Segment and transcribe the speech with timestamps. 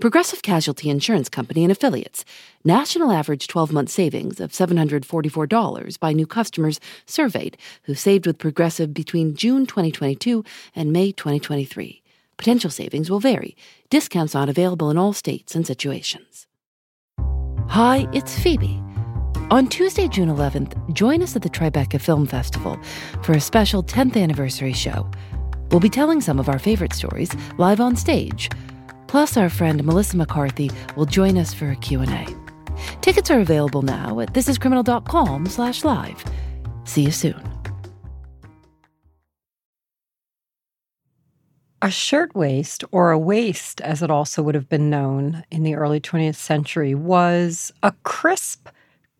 [0.00, 2.24] Progressive Casualty Insurance Company and Affiliates.
[2.62, 8.94] National average 12 month savings of $744 by new customers surveyed who saved with Progressive
[8.94, 10.44] between June 2022
[10.76, 12.00] and May 2023.
[12.36, 13.56] Potential savings will vary.
[13.90, 16.46] Discounts not available in all states and situations.
[17.66, 18.80] Hi, it's Phoebe.
[19.50, 22.78] On Tuesday, June 11th, join us at the Tribeca Film Festival
[23.24, 25.10] for a special 10th anniversary show.
[25.72, 28.48] We'll be telling some of our favorite stories live on stage.
[29.08, 32.26] Plus, our friend Melissa McCarthy will join us for a Q&A.
[33.00, 36.24] Tickets are available now at thisiscriminal.com slash live.
[36.84, 37.42] See you soon.
[41.80, 46.00] A shirtwaist, or a waist as it also would have been known in the early
[46.00, 48.68] 20th century, was a crisp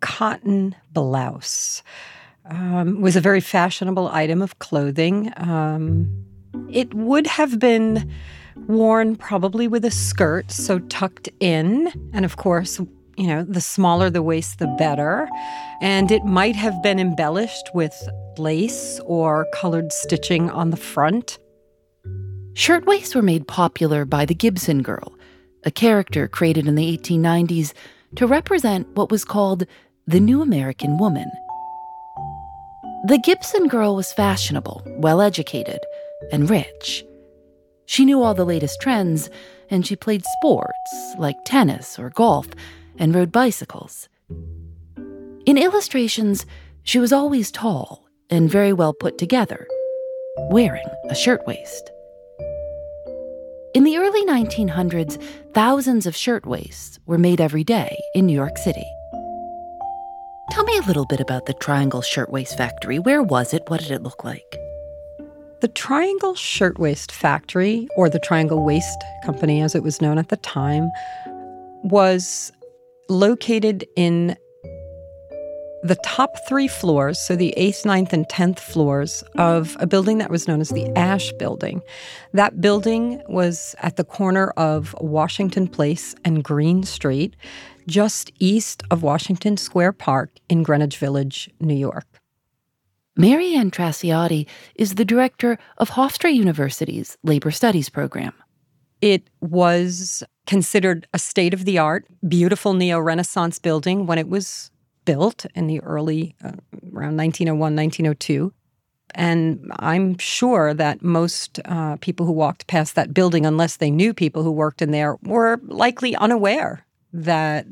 [0.00, 1.83] cotton blouse.
[2.47, 5.33] Um, was a very fashionable item of clothing.
[5.36, 6.25] Um,
[6.70, 8.11] it would have been
[8.66, 11.92] worn probably with a skirt, so tucked in.
[12.12, 12.80] And of course,
[13.16, 15.28] you know, the smaller the waist, the better.
[15.80, 17.94] And it might have been embellished with
[18.38, 21.38] lace or colored stitching on the front.
[22.54, 25.16] Shirtwaists were made popular by the Gibson Girl,
[25.64, 27.72] a character created in the 1890s
[28.16, 29.64] to represent what was called
[30.06, 31.30] the New American Woman.
[33.06, 35.78] The Gibson Girl was fashionable, well educated,
[36.32, 37.04] and rich.
[37.88, 39.31] She knew all the latest trends,
[39.71, 42.47] and she played sports like tennis or golf
[42.99, 44.10] and rode bicycles.
[45.47, 46.44] In illustrations,
[46.82, 49.66] she was always tall and very well put together,
[50.50, 51.91] wearing a shirtwaist.
[53.72, 55.19] In the early 1900s,
[55.54, 58.87] thousands of shirtwaists were made every day in New York City.
[60.50, 62.98] Tell me a little bit about the Triangle Shirtwaist Factory.
[62.98, 63.62] Where was it?
[63.69, 64.59] What did it look like?
[65.60, 70.36] The Triangle Shirtwaist Factory, or the Triangle Waist Company as it was known at the
[70.36, 70.88] time,
[71.82, 72.52] was
[73.08, 74.36] located in
[75.82, 80.30] the top three floors, so the eighth, ninth, and tenth floors of a building that
[80.30, 81.82] was known as the Asch Building.
[82.32, 87.34] That building was at the corner of Washington Place and Greene Street,
[87.88, 92.06] just east of Washington Square Park in Greenwich Village, New York.
[93.18, 94.46] Marianne Trasciatti
[94.76, 98.32] is the director of Hofstra University's Labor Studies program.
[99.00, 104.70] It was considered a state of the art, beautiful neo Renaissance building when it was
[105.04, 106.52] built in the early, uh,
[106.94, 108.52] around 1901, 1902.
[109.16, 114.14] And I'm sure that most uh, people who walked past that building, unless they knew
[114.14, 117.66] people who worked in there, were likely unaware that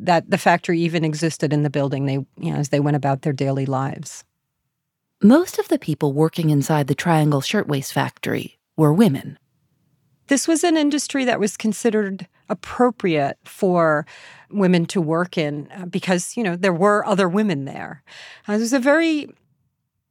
[0.00, 2.06] that the factory even existed in the building.
[2.06, 4.22] They, you know, as they went about their daily lives.
[5.22, 9.36] Most of the people working inside the Triangle Shirtwaist Factory were women.
[10.28, 14.06] This was an industry that was considered appropriate for
[14.50, 18.04] women to work in uh, because, you know, there were other women there.
[18.48, 19.28] Uh, it was a very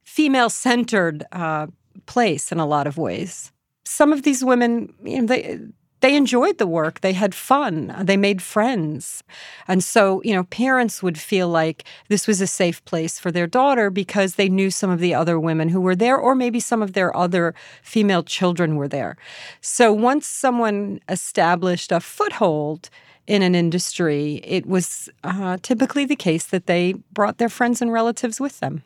[0.04, 1.68] female centered uh,
[2.04, 3.50] place in a lot of ways.
[3.86, 5.58] Some of these women, you know, they,
[6.00, 7.00] they enjoyed the work.
[7.00, 7.94] They had fun.
[8.00, 9.22] They made friends.
[9.66, 13.46] And so, you know, parents would feel like this was a safe place for their
[13.46, 16.82] daughter because they knew some of the other women who were there, or maybe some
[16.82, 19.16] of their other female children were there.
[19.60, 22.90] So once someone established a foothold
[23.26, 27.92] in an industry, it was uh, typically the case that they brought their friends and
[27.92, 28.84] relatives with them.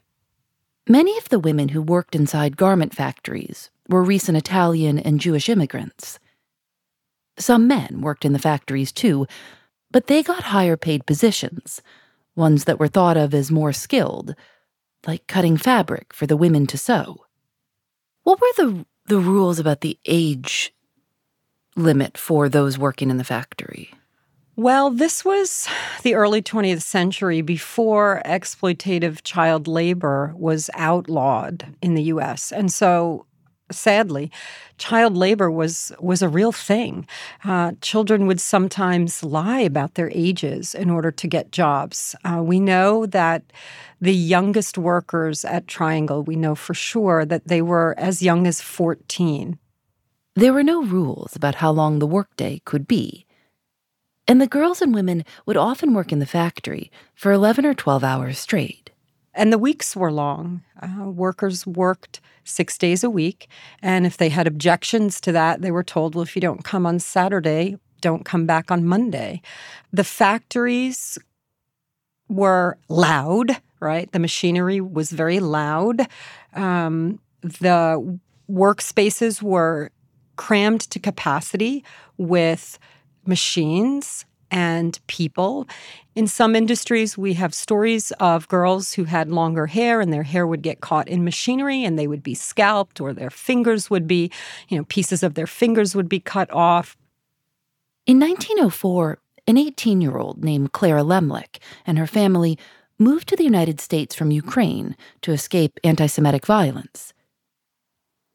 [0.88, 6.18] Many of the women who worked inside garment factories were recent Italian and Jewish immigrants.
[7.38, 9.26] Some men worked in the factories too,
[9.90, 11.82] but they got higher paid positions,
[12.34, 14.34] ones that were thought of as more skilled,
[15.06, 17.24] like cutting fabric for the women to sew.
[18.22, 20.72] What were the the rules about the age
[21.74, 23.90] limit for those working in the factory?
[24.54, 25.66] Well, this was
[26.02, 32.52] the early 20th century before exploitative child labor was outlawed in the US.
[32.52, 33.26] And so
[33.72, 34.30] sadly,
[34.78, 37.06] child labor was was a real thing.
[37.44, 42.14] Uh, children would sometimes lie about their ages in order to get jobs.
[42.24, 43.42] Uh, we know that
[44.00, 48.60] the youngest workers at Triangle, we know for sure that they were as young as
[48.60, 49.58] 14.
[50.34, 53.26] There were no rules about how long the workday could be.
[54.26, 58.02] And the girls and women would often work in the factory for 11 or 12
[58.02, 58.91] hours straight.
[59.34, 60.62] And the weeks were long.
[60.80, 63.48] Uh, workers worked six days a week.
[63.80, 66.86] And if they had objections to that, they were told, well, if you don't come
[66.86, 69.40] on Saturday, don't come back on Monday.
[69.92, 71.18] The factories
[72.28, 74.10] were loud, right?
[74.12, 76.06] The machinery was very loud.
[76.54, 78.18] Um, the
[78.50, 79.90] workspaces were
[80.36, 81.84] crammed to capacity
[82.16, 82.78] with
[83.24, 85.66] machines and people.
[86.14, 90.46] In some industries, we have stories of girls who had longer hair and their hair
[90.46, 94.30] would get caught in machinery and they would be scalped or their fingers would be,
[94.68, 96.96] you know, pieces of their fingers would be cut off.
[98.06, 102.58] In 1904, an 18 year old named Clara Lemlich and her family
[102.98, 107.14] moved to the United States from Ukraine to escape anti Semitic violence.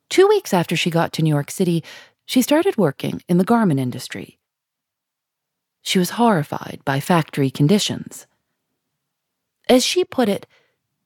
[0.10, 1.84] Two weeks after she got to New York City,
[2.26, 4.40] she started working in the garment industry.
[5.88, 8.28] She was horrified by factory conditions.
[9.70, 10.46] As she put it,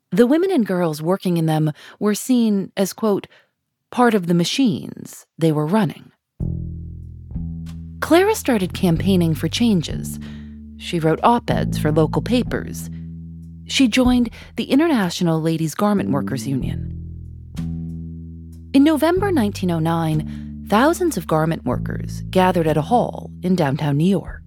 [0.10, 3.28] the women and girls working in them were seen as, quote,
[3.92, 6.12] part of the machines they were running.
[8.00, 10.18] Clara started campaigning for changes.
[10.78, 12.90] She wrote op eds for local papers.
[13.68, 16.98] She joined the International Ladies Garment Workers Union.
[18.74, 24.42] In November 1909, thousands of garment workers gathered at a hall in downtown New York.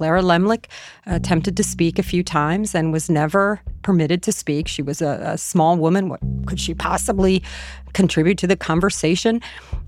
[0.00, 0.64] Clara Lemlich
[1.04, 4.66] attempted to speak a few times and was never permitted to speak.
[4.66, 6.08] She was a, a small woman.
[6.08, 7.42] What could she possibly
[7.92, 9.42] contribute to the conversation?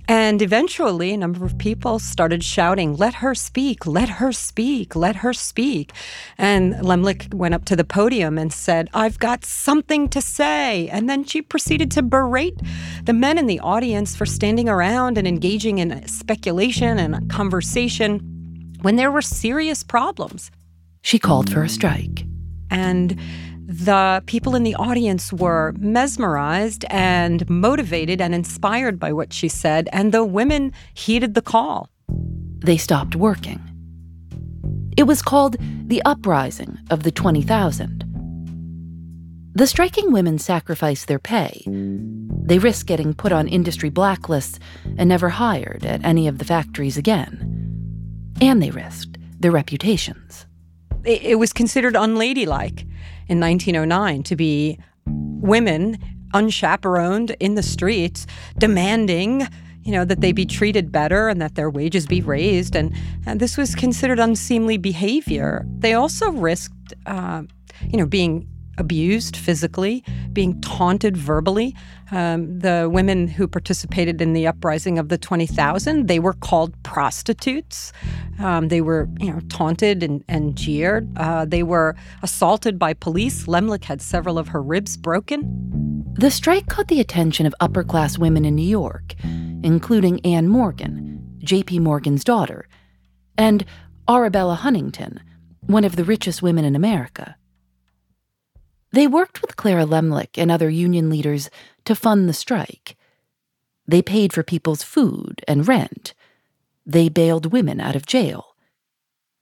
[0.08, 5.16] And eventually, a number of people started shouting, Let her speak, let her speak, let
[5.16, 5.92] her speak.
[6.36, 10.90] And Lemlich went up to the podium and said, I've got something to say.
[10.90, 12.60] And then she proceeded to berate
[13.04, 18.31] the men in the audience for standing around and engaging in speculation and conversation
[18.82, 20.50] when there were serious problems.
[21.02, 22.24] She called for a strike.
[22.70, 23.18] And
[23.66, 29.88] the people in the audience were mesmerized and motivated and inspired by what she said,
[29.92, 31.88] and the women heeded the call.
[32.58, 33.60] They stopped working.
[34.96, 35.56] It was called
[35.86, 38.04] the Uprising of the 20,000.
[39.54, 41.64] The striking women sacrificed their pay.
[41.66, 44.58] They risked getting put on industry blacklists
[44.96, 47.61] and never hired at any of the factories again
[48.40, 50.46] and they risked their reputations.
[51.04, 52.86] It was considered unladylike
[53.28, 55.98] in 1909 to be women
[56.34, 58.26] unchaperoned in the streets
[58.56, 59.46] demanding
[59.82, 62.94] you know that they be treated better and that their wages be raised and,
[63.26, 67.42] and this was considered unseemly behavior they also risked uh,
[67.88, 68.48] you know being
[68.78, 71.74] abused physically, being taunted verbally.
[72.10, 77.92] Um, the women who participated in the uprising of the 20,000, they were called prostitutes.
[78.38, 81.10] Um, they were, you know, taunted and, and jeered.
[81.16, 83.46] Uh, they were assaulted by police.
[83.46, 86.02] Lemlich had several of her ribs broken.
[86.14, 89.14] The strike caught the attention of upper class women in New York,
[89.62, 91.78] including Anne Morgan, J.P.
[91.78, 92.68] Morgan's daughter,
[93.38, 93.64] and
[94.08, 95.20] Arabella Huntington,
[95.66, 97.36] one of the richest women in America.
[98.92, 101.50] They worked with Clara Lemlich and other union leaders
[101.86, 102.96] to fund the strike.
[103.86, 106.14] They paid for people's food and rent.
[106.86, 108.54] They bailed women out of jail.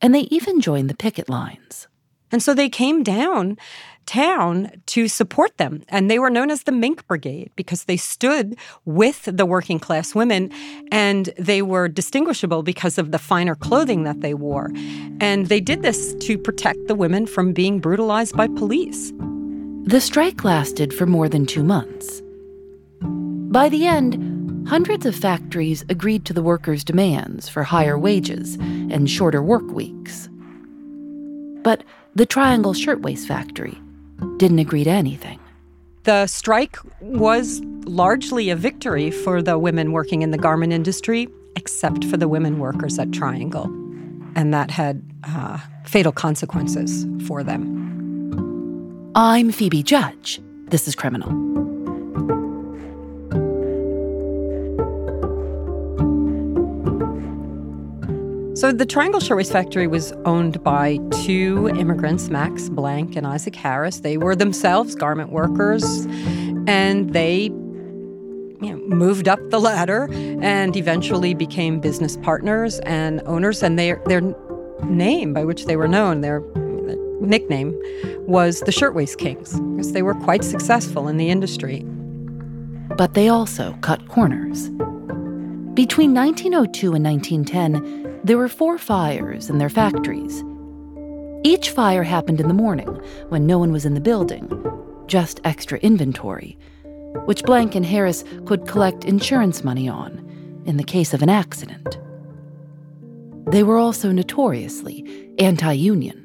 [0.01, 1.89] And they even joined the picket lines.
[2.33, 3.59] And so they came down
[4.07, 5.83] town to support them.
[5.89, 10.15] And they were known as the Mink Brigade because they stood with the working class
[10.15, 10.51] women
[10.91, 14.71] and they were distinguishable because of the finer clothing that they wore.
[15.21, 19.13] And they did this to protect the women from being brutalized by police.
[19.85, 22.23] The strike lasted for more than two months.
[23.01, 29.11] By the end, hundreds of factories agreed to the workers' demands for higher wages and
[29.11, 30.29] shorter work weeks.
[31.65, 31.83] But
[32.15, 33.77] the Triangle Shirtwaist Factory
[34.37, 35.41] didn't agree to anything.
[36.05, 42.05] The strike was largely a victory for the women working in the garment industry, except
[42.05, 43.65] for the women workers at Triangle.
[44.37, 47.90] And that had uh, fatal consequences for them.
[49.23, 50.41] I'm Phoebe Judge.
[50.69, 51.29] This is Criminal.
[58.57, 64.01] So the Triangle Shirtwaist Factory was owned by two immigrants, Max Blank and Isaac Harris.
[64.01, 66.07] They were themselves garment workers,
[66.67, 70.09] and they you know, moved up the ladder
[70.41, 73.63] and eventually became business partners and owners.
[73.63, 74.23] And their their
[74.85, 76.43] name by which they were known, their
[77.21, 77.75] nickname,
[78.27, 81.81] was the Shirtwaist Kings because they were quite successful in the industry.
[82.97, 84.69] But they also cut corners.
[85.75, 90.45] Between 1902 and 1910, there were four fires in their factories.
[91.43, 92.89] Each fire happened in the morning
[93.29, 94.51] when no one was in the building,
[95.07, 96.59] just extra inventory,
[97.25, 101.99] which Blank and Harris could collect insurance money on in the case of an accident.
[103.47, 106.20] They were also notoriously anti union.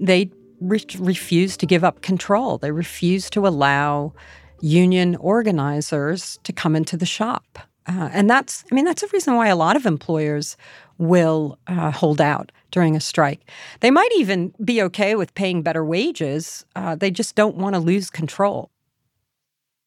[0.00, 4.12] They re- to give up control, they refused to allow
[4.60, 7.58] union organizers to come into the shop.
[7.86, 10.56] Uh, and that's, I mean, that's a reason why a lot of employers
[10.98, 13.48] will uh, hold out during a strike.
[13.80, 16.66] They might even be okay with paying better wages.
[16.76, 18.70] Uh, they just don't want to lose control.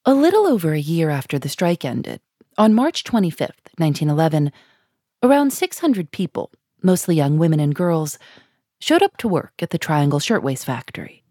[0.03, 2.21] A little over a year after the strike ended,
[2.57, 4.51] on March 25th, 1911,
[5.21, 6.51] around 600 people,
[6.81, 8.17] mostly young women and girls,
[8.81, 11.23] showed up to work at the Triangle Shirtwaist Factory.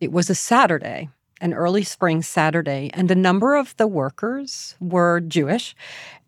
[0.00, 1.08] It was a Saturday,
[1.40, 5.74] an early spring Saturday, and a number of the workers were Jewish,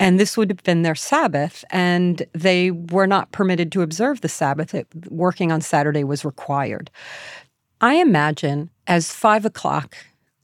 [0.01, 4.29] and this would have been their Sabbath, and they were not permitted to observe the
[4.29, 4.75] Sabbath.
[4.75, 6.91] It, working on Saturday was required.
[7.81, 9.97] I imagine as five o'clock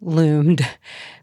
[0.03, 0.67] loomed,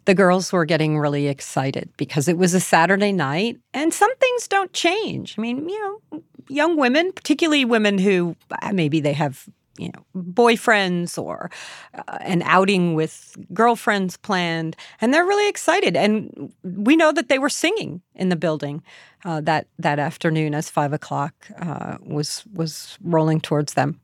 [0.05, 4.47] the girls were getting really excited because it was a Saturday night, and some things
[4.47, 5.35] don't change.
[5.37, 10.05] I mean, you know, young women, particularly women who uh, maybe they have you know
[10.15, 11.49] boyfriends or
[11.93, 15.95] uh, an outing with girlfriends planned and they're really excited.
[15.95, 18.83] And we know that they were singing in the building
[19.25, 23.99] uh, that that afternoon as five o'clock uh, was was rolling towards them.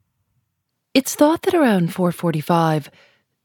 [0.93, 2.89] It's thought that around 445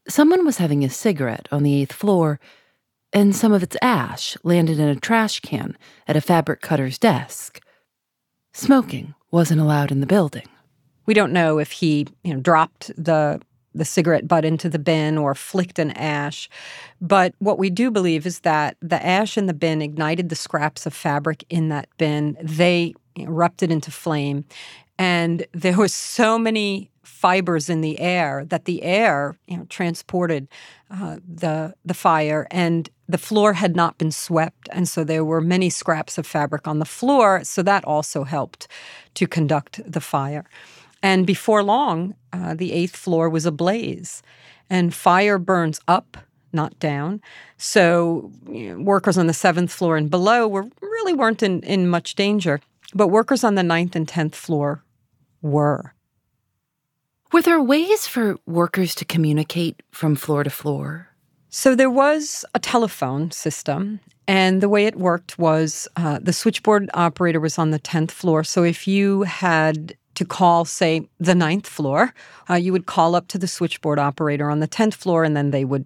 [0.07, 2.39] someone was having a cigarette on the eighth floor
[3.11, 5.77] and some of its ash landed in a trash can
[6.07, 7.59] at a fabric cutter's desk
[8.53, 10.47] smoking wasn't allowed in the building
[11.09, 13.41] we don't know if he, you know, dropped the
[13.73, 16.47] the cigarette butt into the bin or flicked an ash.
[17.01, 20.85] But what we do believe is that the ash in the bin ignited the scraps
[20.85, 22.37] of fabric in that bin.
[22.39, 24.45] They erupted into flame.
[24.99, 30.47] And there was so many fibers in the air that the air you know, transported
[30.91, 35.41] uh, the the fire, and the floor had not been swept, and so there were
[35.41, 37.43] many scraps of fabric on the floor.
[37.43, 38.67] So that also helped
[39.15, 40.45] to conduct the fire.
[41.01, 44.21] And before long, uh, the eighth floor was ablaze.
[44.69, 46.17] And fire burns up,
[46.53, 47.21] not down.
[47.57, 51.89] So you know, workers on the seventh floor and below were really weren't in, in
[51.89, 52.61] much danger.
[52.93, 54.83] But workers on the ninth and tenth floor
[55.41, 55.95] were.
[57.31, 61.08] Were there ways for workers to communicate from floor to floor?
[61.49, 66.89] So there was a telephone system, and the way it worked was uh, the switchboard
[66.93, 68.43] operator was on the 10th floor.
[68.43, 72.13] So if you had to call, say, the ninth floor,
[72.49, 75.49] uh, you would call up to the switchboard operator on the 10th floor, and then
[75.49, 75.85] they would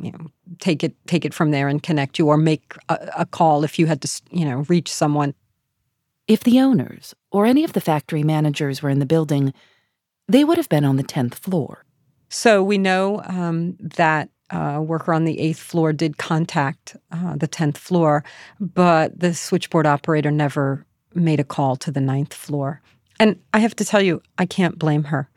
[0.00, 3.26] you know, take it take it from there and connect you or make a, a
[3.26, 5.34] call if you had to you know reach someone
[6.28, 9.52] if the owners or any of the factory managers were in the building
[10.28, 11.84] they would have been on the 10th floor
[12.28, 17.48] so we know um, that uh, worker on the eighth floor did contact uh, the
[17.48, 18.22] 10th floor,
[18.60, 22.80] but the switchboard operator never made a call to the ninth floor.
[23.18, 25.28] And I have to tell you, I can't blame her.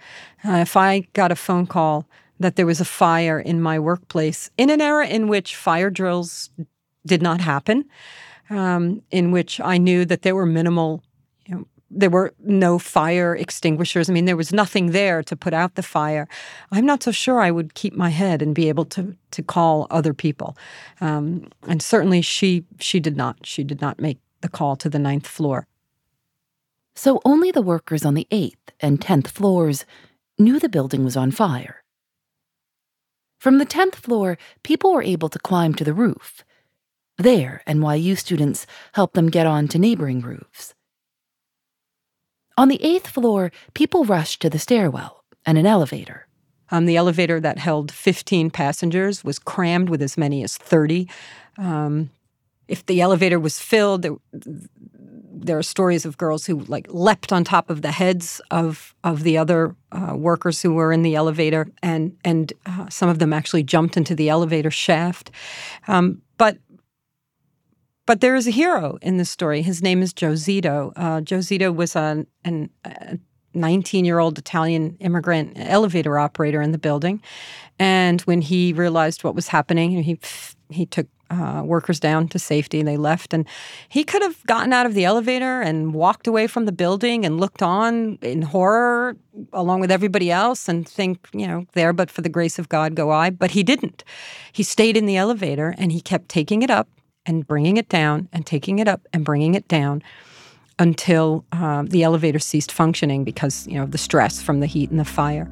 [0.44, 2.08] Uh, if I got a phone call
[2.40, 6.50] that there was a fire in my workplace in an era in which fire drills
[7.06, 7.86] did not happen,
[8.50, 11.04] um, in which I knew that there were minimal,
[11.92, 14.10] there were no fire extinguishers.
[14.10, 16.28] I mean, there was nothing there to put out the fire.
[16.72, 19.88] I'm not so sure I would keep my head and be able to to call
[19.90, 20.58] other people.
[21.02, 23.46] Um, and certainly, she she did not.
[23.46, 25.68] She did not make the call to the ninth floor
[26.96, 29.86] so only the workers on the 8th and 10th floors
[30.40, 31.84] knew the building was on fire.
[33.38, 36.44] From the 10th floor, people were able to climb to the roof.
[37.18, 40.74] There, NYU students helped them get on to neighboring roofs.
[42.58, 46.28] On the 8th floor, people rushed to the stairwell and an elevator.
[46.72, 51.08] Um, the elevator that held 15 passengers was crammed with as many as 30.
[51.58, 52.10] Um,
[52.68, 57.44] if the elevator was filled, there, there are stories of girls who like leapt on
[57.44, 61.68] top of the heads of of the other uh, workers who were in the elevator,
[61.84, 65.30] and and uh, some of them actually jumped into the elevator shaft.
[65.88, 66.58] Um, but
[68.06, 69.62] But there is a hero in this story.
[69.62, 70.94] His name is Joe Zito.
[70.96, 73.18] Uh, Joe Zito was a, an, a
[73.56, 77.22] 19 year old Italian immigrant elevator operator in the building.
[77.80, 80.20] And when he realized what was happening, he,
[80.70, 83.34] he took uh, workers down to safety and they left.
[83.34, 83.48] And
[83.90, 87.40] he could have gotten out of the elevator and walked away from the building and
[87.40, 89.18] looked on in horror
[89.52, 92.94] along with everybody else and think, you know, there, but for the grace of God
[92.94, 93.32] go I.
[93.32, 94.04] But he didn't.
[94.52, 96.88] He stayed in the elevator and he kept taking it up
[97.26, 100.04] and bringing it down and taking it up and bringing it down
[100.78, 105.00] until um, the elevator ceased functioning because, you know, the stress from the heat and
[105.00, 105.50] the fire.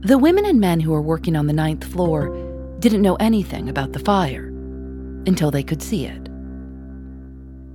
[0.00, 2.28] The women and men who were working on the ninth floor
[2.80, 4.48] didn't know anything about the fire
[5.26, 6.28] until they could see it.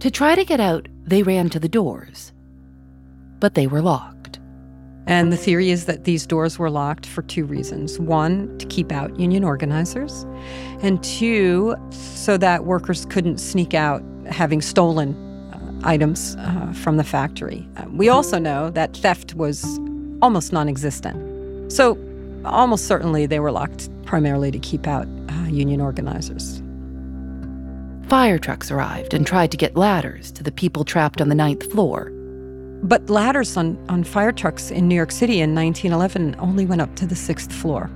[0.01, 2.33] To try to get out, they ran to the doors,
[3.39, 4.16] but they were locked.
[5.07, 7.97] And the theory is that these doors were locked for two reasons.
[7.97, 10.25] One, to keep out union organizers,
[10.81, 15.15] and two, so that workers couldn't sneak out having stolen
[15.83, 17.67] items uh, from the factory.
[17.77, 19.79] Uh, we also know that theft was
[20.21, 21.71] almost non existent.
[21.71, 21.97] So,
[22.45, 26.61] almost certainly, they were locked primarily to keep out uh, union organizers.
[28.07, 31.69] Fire trucks arrived and tried to get ladders to the people trapped on the ninth
[31.71, 32.11] floor.
[32.83, 36.95] But ladders on, on fire trucks in New York City in 1911 only went up
[36.97, 37.89] to the sixth floor.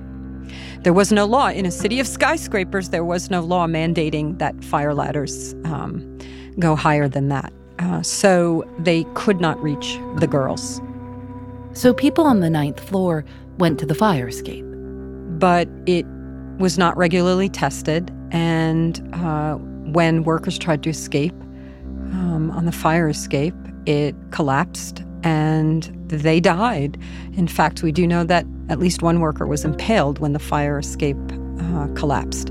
[0.82, 1.48] There was no law.
[1.48, 6.18] In a city of skyscrapers, there was no law mandating that fire ladders um,
[6.58, 7.52] go higher than that.
[7.78, 10.80] Uh, so they could not reach the girls.
[11.72, 13.24] So people on the ninth floor
[13.58, 14.64] went to the fire escape.
[15.38, 16.06] But it
[16.58, 21.34] was not regularly tested, and uh, when workers tried to escape
[22.12, 23.54] um, on the fire escape,
[23.86, 26.98] it collapsed and they died.
[27.34, 30.78] In fact, we do know that at least one worker was impaled when the fire
[30.78, 31.16] escape
[31.60, 32.48] uh, collapsed.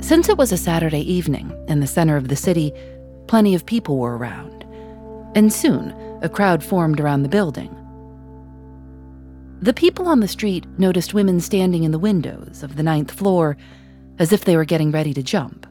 [0.00, 2.72] Since it was a Saturday evening in the center of the city,
[3.26, 4.64] Plenty of people were around,
[5.34, 7.74] and soon a crowd formed around the building.
[9.60, 13.56] The people on the street noticed women standing in the windows of the ninth floor
[14.18, 15.66] as if they were getting ready to jump.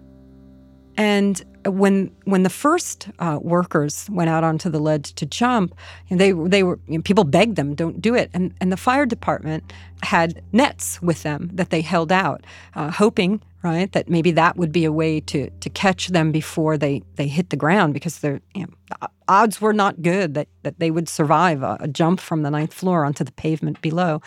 [0.97, 5.75] And when when the first uh, workers went out onto the ledge to jump,
[6.10, 9.06] they they were you know, people begged them don't do it, and and the fire
[9.06, 14.58] department had nets with them that they held out, uh, hoping right that maybe that
[14.58, 18.19] would be a way to to catch them before they they hit the ground because
[18.19, 22.19] the you know, odds were not good that that they would survive a, a jump
[22.19, 24.21] from the ninth floor onto the pavement below,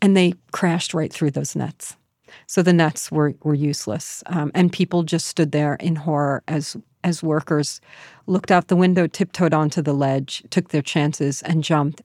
[0.00, 1.96] and they crashed right through those nets.
[2.46, 4.22] So the nets were, were useless.
[4.26, 7.80] Um, and people just stood there in horror as, as workers
[8.26, 12.02] looked out the window, tiptoed onto the ledge, took their chances, and jumped.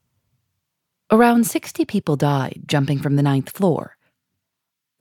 [1.11, 3.97] Around 60 people died jumping from the ninth floor.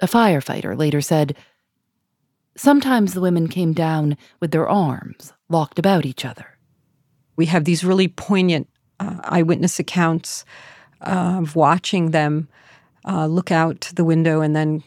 [0.01, 1.37] A firefighter later said,
[2.57, 6.47] Sometimes the women came down with their arms locked about each other.
[7.37, 8.69] We have these really poignant
[8.99, 10.45] uh, eyewitness accounts
[11.03, 12.49] uh, of watching them
[13.07, 14.83] uh, look out the window and then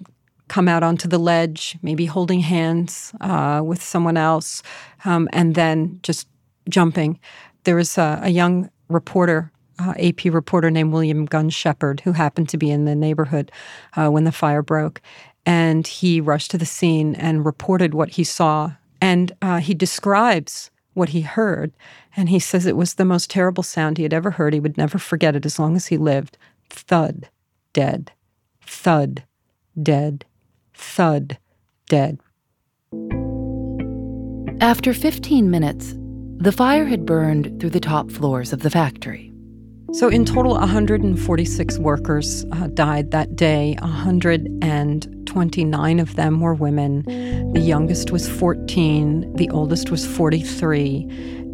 [0.50, 4.62] come out onto the ledge, maybe holding hands uh, with someone else,
[5.06, 6.28] um, and then just
[6.68, 7.20] jumping.
[7.64, 12.50] There was a, a young reporter, uh, AP reporter named William Gunn Shepherd, who happened
[12.50, 13.52] to be in the neighborhood
[13.96, 15.02] uh, when the fire broke.
[15.46, 18.74] And he rushed to the scene and reported what he saw.
[19.02, 21.72] And uh, he describes what he heard.
[22.18, 24.54] And he says it was the most terrible sound he had ever heard.
[24.54, 26.38] He would never forget it as long as he lived.
[26.70, 27.30] Thud,
[27.74, 28.12] dead.
[28.62, 29.24] Thud,
[29.82, 30.26] dead
[30.80, 31.38] thud,
[31.88, 32.18] dead.
[34.62, 35.96] After 15 minutes,
[36.38, 39.34] the fire had burned through the top floors of the factory.
[39.92, 43.76] So, in total, 146 workers uh, died that day.
[43.82, 47.02] 129 of them were women.
[47.54, 51.08] The youngest was 14, the oldest was 43,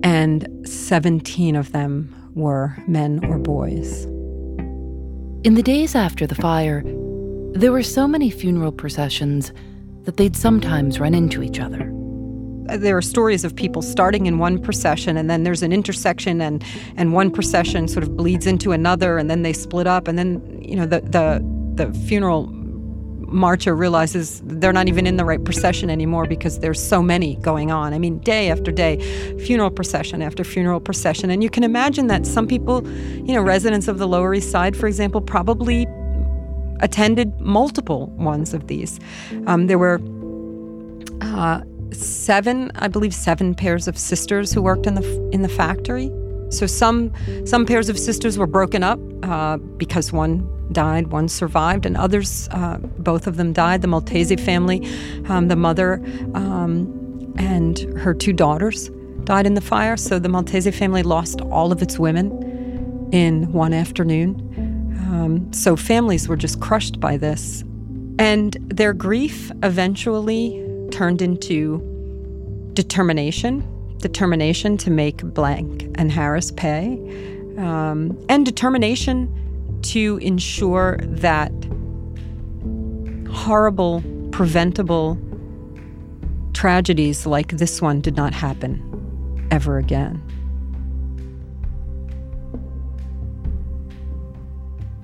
[0.03, 4.03] and 17 of them were men or boys.
[5.45, 6.83] In the days after the fire,
[7.55, 9.53] there were so many funeral processions
[10.03, 11.89] that they'd sometimes run into each other.
[12.77, 16.63] There are stories of people starting in one procession and then there's an intersection and,
[16.97, 20.61] and one procession sort of bleeds into another and then they split up and then
[20.61, 21.41] you know the, the,
[21.75, 22.47] the funeral
[23.25, 27.71] marcher realizes they're not even in the right procession anymore because there's so many going
[27.71, 27.93] on.
[27.93, 28.99] I mean, day after day,
[29.45, 31.29] funeral procession after funeral procession.
[31.29, 34.75] And you can imagine that some people, you know, residents of the Lower East Side,
[34.75, 35.87] for example, probably
[36.81, 38.99] attended multiple ones of these.
[39.47, 39.99] Um, there were
[41.21, 41.61] uh,
[41.91, 46.11] seven, I believe, seven pairs of sisters who worked in the in the factory.
[46.49, 47.11] So some
[47.45, 52.47] some pairs of sisters were broken up uh, because one died, one survived, and others,
[52.51, 53.81] uh, both of them died.
[53.81, 54.87] The Maltese family,
[55.27, 56.01] um, the mother
[56.33, 58.89] um, and her two daughters
[59.23, 59.97] died in the fire.
[59.97, 64.41] So the Maltese family lost all of its women in one afternoon.
[65.15, 67.63] Um, so families were just crushed by this.
[68.19, 71.81] And their grief eventually turned into
[72.73, 76.93] determination determination to make Blank and Harris pay,
[77.57, 81.51] um, and determination to ensure that
[83.31, 85.17] horrible, preventable
[86.53, 88.79] tragedies like this one did not happen
[89.49, 90.21] ever again.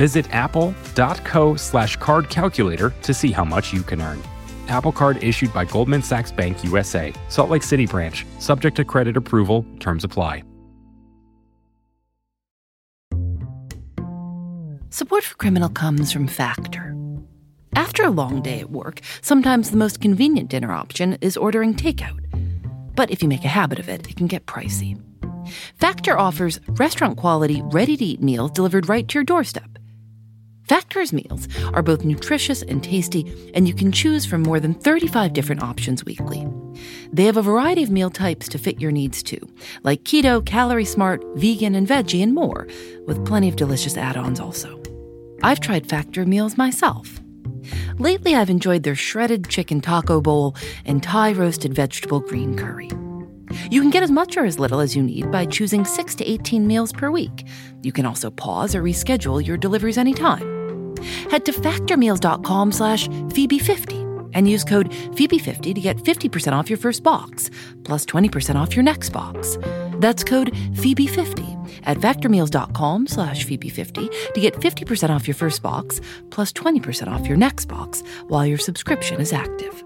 [0.00, 4.18] Visit apple.co slash card calculator to see how much you can earn.
[4.68, 9.18] Apple Card issued by Goldman Sachs Bank USA, Salt Lake City branch, subject to credit
[9.18, 10.42] approval, terms apply.
[14.88, 16.96] Support for Criminal comes from Factor.
[17.76, 22.20] After a long day at work, sometimes the most convenient dinner option is ordering takeout.
[22.96, 24.98] But if you make a habit of it, it can get pricey.
[25.76, 29.79] Factor offers restaurant quality, ready to eat meals delivered right to your doorstep.
[30.70, 35.32] Factor's meals are both nutritious and tasty, and you can choose from more than 35
[35.32, 36.46] different options weekly.
[37.12, 39.40] They have a variety of meal types to fit your needs too,
[39.82, 42.68] like keto, calorie smart, vegan, and veggie, and more,
[43.04, 44.80] with plenty of delicious add ons also.
[45.42, 47.18] I've tried Factor meals myself.
[47.98, 50.54] Lately, I've enjoyed their shredded chicken taco bowl
[50.84, 52.90] and Thai roasted vegetable green curry.
[53.72, 56.30] You can get as much or as little as you need by choosing 6 to
[56.30, 57.44] 18 meals per week.
[57.82, 60.59] You can also pause or reschedule your deliveries anytime.
[61.30, 67.02] Head to factormeals.com slash Phoebe50 and use code Phoebe50 to get 50% off your first
[67.02, 67.50] box,
[67.84, 69.58] plus 20% off your next box.
[69.98, 76.52] That's code Phoebe50 at factormeals.com slash Phoebe50 to get 50% off your first box, plus
[76.52, 79.84] 20% off your next box while your subscription is active.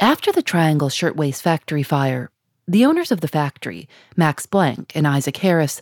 [0.00, 2.28] After the Triangle Shirtwaist Factory fire,
[2.66, 5.80] the owners of the factory, Max Blank and Isaac Harris,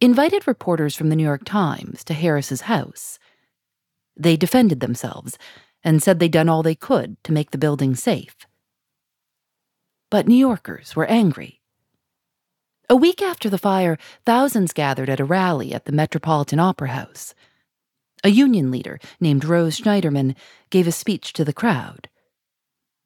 [0.00, 3.18] invited reporters from the New York Times to Harris's house.
[4.16, 5.38] They defended themselves
[5.82, 8.36] and said they'd done all they could to make the building safe.
[10.10, 11.60] But New Yorkers were angry.
[12.88, 17.34] A week after the fire, thousands gathered at a rally at the Metropolitan Opera House.
[18.22, 20.36] A union leader named Rose Schneiderman
[20.70, 22.08] gave a speech to the crowd.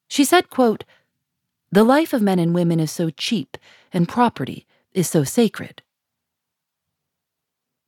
[0.09, 0.85] She said, quote,
[1.72, 3.57] The life of men and women is so cheap,
[3.92, 5.83] and property is so sacred.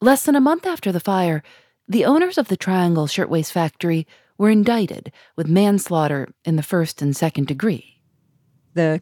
[0.02, 1.44] Less than a month after the fire,
[1.86, 4.04] the owners of the Triangle Shirtwaist Factory
[4.36, 8.00] were indicted with manslaughter in the first and second degree
[8.74, 9.00] the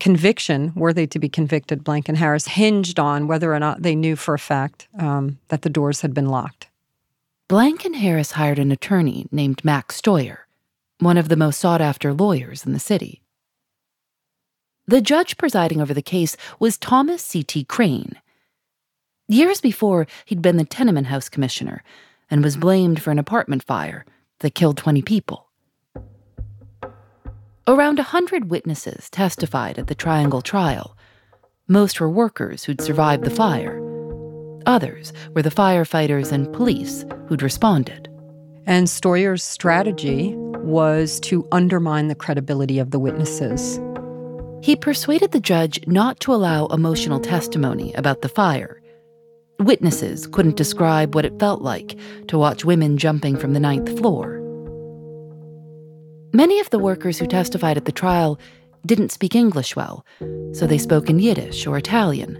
[0.00, 3.94] conviction, were they to be convicted, Blank and Harris, hinged on whether or not they
[3.94, 6.68] knew for a fact um, that the doors had been locked.
[7.48, 10.46] Blank and Harris hired an attorney named Max Steuer,
[11.00, 13.22] one of the most sought after lawyers in the city.
[14.86, 17.64] The judge presiding over the case was Thomas C.T.
[17.64, 18.14] Crain.
[19.30, 21.82] Years before, he'd been the tenement house commissioner
[22.30, 22.60] and was hmm.
[22.60, 24.06] blamed for an apartment fire
[24.40, 25.46] that killed 20 people.
[27.66, 30.96] Around a hundred witnesses testified at the Triangle trial.
[31.66, 33.78] Most were workers who'd survived the fire.
[34.64, 38.08] Others were the firefighters and police who'd responded.
[38.64, 43.78] And Steuer's strategy was to undermine the credibility of the witnesses.
[44.62, 48.77] He persuaded the judge not to allow emotional testimony about the fire.
[49.60, 54.38] Witnesses couldn't describe what it felt like to watch women jumping from the ninth floor
[56.34, 58.38] Many of the workers who testified at the trial
[58.84, 60.04] didn't speak English well,
[60.52, 62.36] so they spoke in Yiddish or Italian.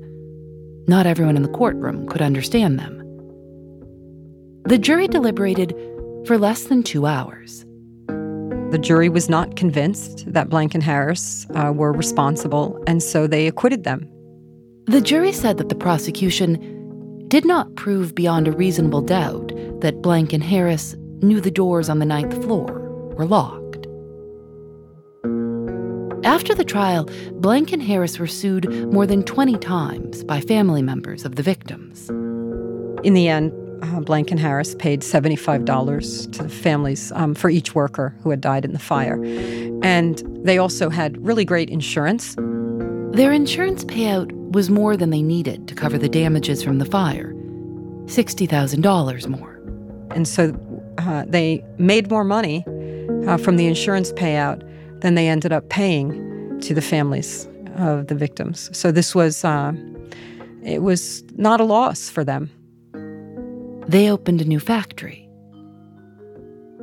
[0.87, 2.99] Not everyone in the courtroom could understand them.
[4.67, 5.75] The jury deliberated
[6.27, 7.65] for less than two hours.
[8.73, 13.47] The jury was not convinced that Blank and Harris uh, were responsible, and so they
[13.47, 14.07] acquitted them.
[14.85, 16.78] The jury said that the prosecution
[17.29, 21.99] did not prove beyond a reasonable doubt that Blank and Harris knew the doors on
[21.99, 22.73] the ninth floor
[23.17, 23.87] were locked.
[26.25, 31.25] After the trial, Blank and Harris were sued more than 20 times by family members
[31.25, 32.09] of the victims.
[33.05, 38.15] In the end, uh, and Harris paid $75 to the families um, for each worker
[38.23, 39.23] who had died in the fire.
[39.83, 42.35] And they also had really great insurance.
[43.13, 47.35] Their insurance payout was more than they needed to cover the damages from the fire
[48.07, 49.61] $60,000 more.
[50.15, 50.59] And so
[50.97, 52.65] uh, they made more money
[53.27, 54.63] uh, from the insurance payout
[55.01, 58.71] than they ended up paying to the families of the victims.
[58.77, 59.73] So this was uh,
[60.65, 62.51] it was not a loss for them.
[63.87, 65.29] They opened a new factory.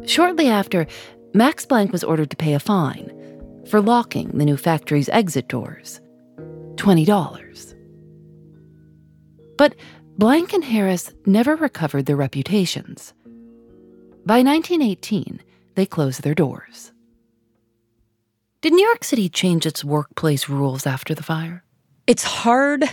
[0.05, 0.85] Shortly after,
[1.33, 3.11] Max Blank was ordered to pay a fine
[3.67, 5.99] for locking the new factory's exit doors
[6.75, 7.75] $20.
[9.57, 9.75] But
[10.17, 13.13] Blank and Harris never recovered their reputations.
[14.25, 15.41] By 1918,
[15.75, 16.91] they closed their doors.
[18.61, 21.63] Did New York City change its workplace rules after the fire?
[22.07, 22.85] It's hard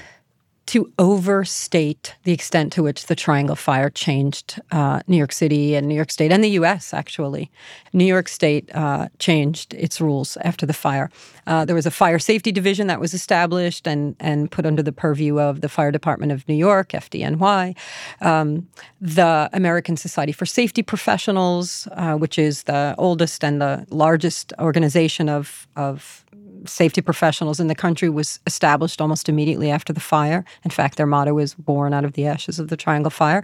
[0.66, 5.88] to overstate the extent to which the Triangle Fire changed uh, New York City and
[5.88, 6.94] New York State and the U.S.
[6.94, 7.50] Actually,
[7.92, 11.10] New York State uh, changed its rules after the fire.
[11.46, 14.92] Uh, there was a fire safety division that was established and and put under the
[14.92, 17.76] purview of the Fire Department of New York, FDNY,
[18.20, 18.68] um,
[19.00, 25.28] the American Society for Safety Professionals, uh, which is the oldest and the largest organization
[25.28, 26.24] of of
[26.66, 30.44] safety professionals in the country was established almost immediately after the fire.
[30.64, 33.42] In fact, their motto was born out of the ashes of the Triangle Fire.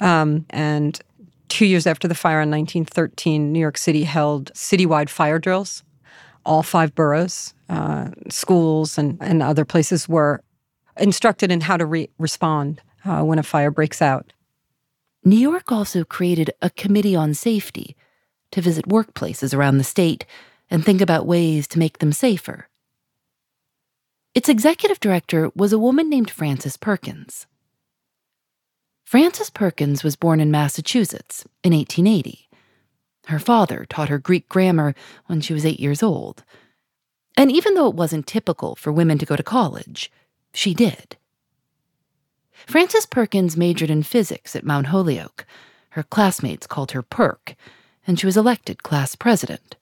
[0.00, 1.00] Um, and
[1.48, 5.82] two years after the fire in 1913, New York City held citywide fire drills.
[6.44, 10.42] All five boroughs, uh, schools, and, and other places were
[10.96, 14.32] instructed in how to re- respond uh, when a fire breaks out.
[15.24, 17.96] New York also created a committee on safety
[18.50, 20.26] to visit workplaces around the state
[20.72, 22.66] and think about ways to make them safer.
[24.34, 27.46] Its executive director was a woman named Frances Perkins.
[29.04, 32.48] Frances Perkins was born in Massachusetts in 1880.
[33.26, 34.94] Her father taught her Greek grammar
[35.26, 36.42] when she was eight years old.
[37.36, 40.10] And even though it wasn't typical for women to go to college,
[40.54, 41.18] she did.
[42.66, 45.44] Frances Perkins majored in physics at Mount Holyoke.
[45.90, 47.56] Her classmates called her Perk,
[48.06, 49.76] and she was elected class president.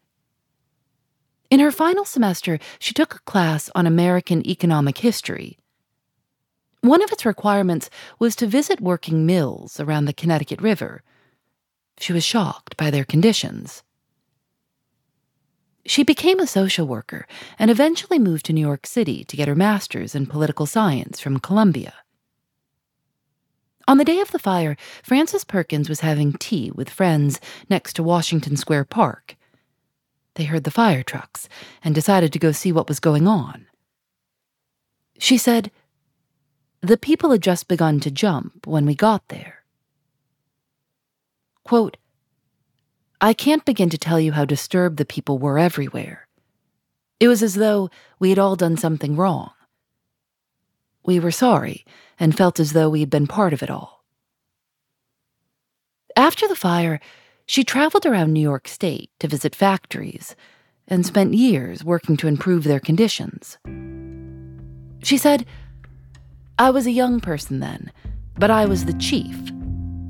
[1.50, 5.58] In her final semester, she took a class on American economic history.
[6.80, 11.02] One of its requirements was to visit working mills around the Connecticut River.
[11.98, 13.82] She was shocked by their conditions.
[15.84, 17.26] She became a social worker
[17.58, 21.40] and eventually moved to New York City to get her master's in political science from
[21.40, 21.94] Columbia.
[23.88, 28.04] On the day of the fire, Frances Perkins was having tea with friends next to
[28.04, 29.36] Washington Square Park.
[30.34, 31.48] They heard the fire trucks
[31.82, 33.66] and decided to go see what was going on.
[35.18, 35.70] She said,
[36.80, 39.64] The people had just begun to jump when we got there.
[41.64, 41.96] Quote,
[43.20, 46.26] I can't begin to tell you how disturbed the people were everywhere.
[47.20, 49.50] It was as though we had all done something wrong.
[51.04, 51.84] We were sorry
[52.18, 54.04] and felt as though we had been part of it all.
[56.16, 57.00] After the fire,
[57.50, 60.36] she traveled around New York State to visit factories
[60.86, 63.58] and spent years working to improve their conditions.
[65.02, 65.44] She said,
[66.60, 67.90] I was a young person then,
[68.38, 69.36] but I was the chief.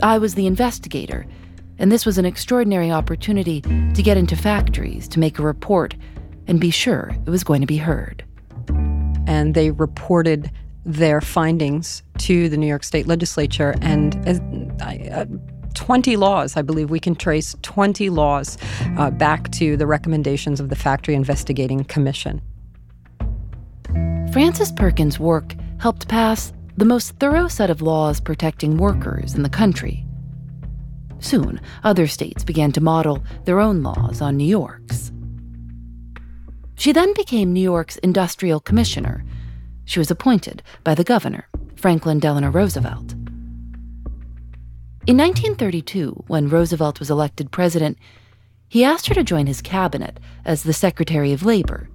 [0.03, 1.25] I was the investigator,
[1.79, 5.97] and this was an extraordinary opportunity to get into factories to make a report
[6.47, 8.23] and be sure it was going to be heard.
[9.27, 10.51] And they reported
[10.85, 15.25] their findings to the New York State legislature, and uh,
[15.81, 16.59] 20 laws.
[16.59, 18.59] I believe we can trace 20 laws
[18.99, 22.43] uh, back to the recommendations of the Factory Investigating Commission.
[24.31, 29.49] Frances Perkins' work helped pass the most thorough set of laws protecting workers in the
[29.49, 30.05] country.
[31.19, 35.11] Soon, other states began to model their own laws on New York's.
[36.75, 39.25] She then became New York's industrial commissioner.
[39.87, 43.15] She was appointed by the governor, Franklin Delano Roosevelt.
[45.07, 47.97] In 1932, when Roosevelt was elected president,
[48.69, 51.89] he asked her to join his cabinet as the Secretary of Labor.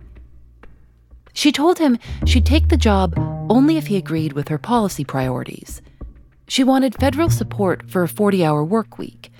[1.32, 3.14] She told him she'd take the job
[3.48, 5.84] only if he agreed with her policy priorities.
[6.48, 9.32] She wanted federal support for a 40 hour work week,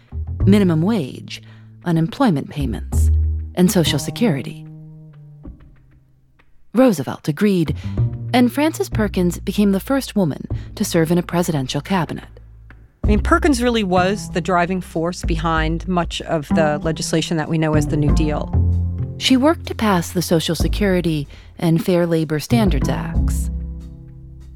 [0.46, 1.42] minimum wage,
[1.86, 3.10] unemployment payments,
[3.56, 4.68] and Social Security.
[6.76, 7.76] Roosevelt agreed,
[8.32, 12.28] and Frances Perkins became the first woman to serve in a presidential cabinet.
[13.06, 17.60] I mean, Perkins really was the driving force behind much of the legislation that we
[17.60, 18.52] know as the New Deal.
[19.20, 21.28] She worked to pass the Social Security
[21.60, 23.52] and Fair Labor Standards Acts,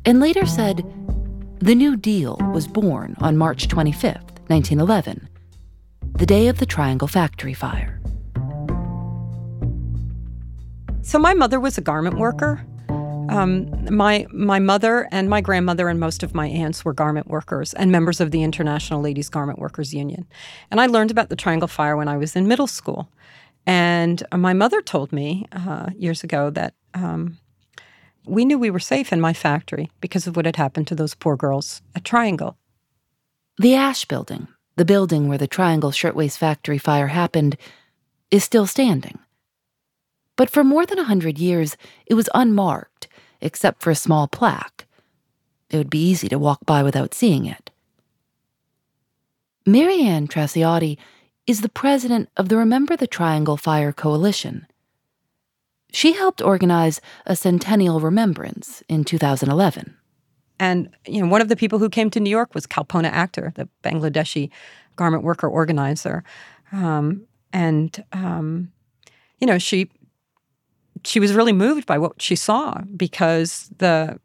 [0.03, 0.77] and later said,
[1.59, 4.15] The New Deal was born on March 25,
[4.47, 5.29] 1911,
[6.13, 8.01] the day of the Triangle Factory fire.
[11.03, 12.65] So, my mother was a garment worker.
[13.29, 17.73] Um, my my mother and my grandmother and most of my aunts were garment workers
[17.73, 20.27] and members of the International Ladies Garment Workers Union.
[20.71, 23.09] And I learned about the Triangle Fire when I was in middle school.
[23.65, 27.37] And my mother told me uh, years ago that um,
[28.25, 31.15] we knew we were safe in my factory because of what had happened to those
[31.15, 32.57] poor girls at Triangle.
[33.57, 37.57] The Asch Building, the building where the Triangle Shirtwaist Factory fire happened,
[38.31, 39.19] is still standing.
[40.35, 43.08] But for more than a hundred years, it was unmarked
[43.41, 44.85] except for a small plaque.
[45.69, 47.69] It would be easy to walk by without seeing it.
[49.65, 50.97] Marianne Trasciatti
[51.45, 54.65] is the president of the Remember the Triangle Fire Coalition.
[55.91, 59.95] She helped organize a centennial remembrance in 2011.
[60.59, 63.53] And you know, one of the people who came to New York was Kalpona Akhter,
[63.55, 64.49] the Bangladeshi
[64.95, 66.23] garment worker organizer,
[66.71, 68.71] um, and um,
[69.39, 69.89] you know she
[71.03, 74.19] she was really moved by what she saw because the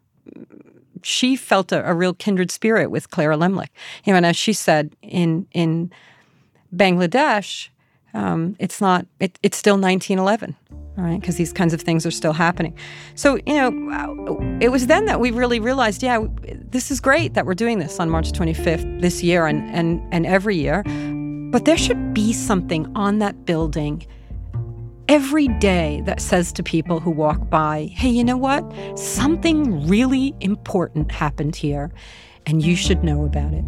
[1.03, 3.69] she felt a, a real kindred spirit with Clara Lemlich.
[4.05, 5.93] You know, and as she said in in
[6.75, 7.69] Bangladesh,
[8.15, 10.57] um, it's not it, it's still 1911
[10.97, 12.73] right because these kinds of things are still happening
[13.17, 16.25] so you know it was then that we really realized yeah
[16.71, 20.25] this is great that we're doing this on march 25th this year and and and
[20.25, 20.85] every year
[21.51, 24.07] but there should be something on that building
[25.09, 28.65] every day that says to people who walk by, hey, you know what?
[28.99, 31.91] Something really important happened here,
[32.47, 33.65] and you should know about it.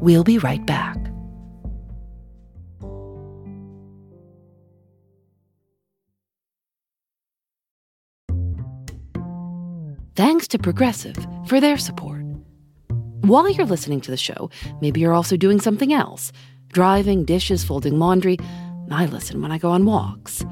[0.00, 0.96] We'll be right back.
[10.16, 12.24] Thanks to Progressive for their support.
[13.22, 16.32] While you're listening to the show, maybe you're also doing something else
[16.72, 18.38] driving, dishes, folding laundry.
[18.90, 20.44] I listen when I go on walks.